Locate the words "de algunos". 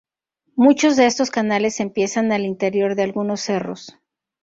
2.95-3.41